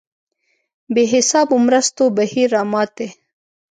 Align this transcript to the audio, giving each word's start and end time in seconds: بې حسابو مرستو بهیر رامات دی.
بې 0.93 1.03
حسابو 1.13 1.55
مرستو 1.67 2.03
بهیر 2.17 2.47
رامات 2.55 2.89
دی. 2.97 3.07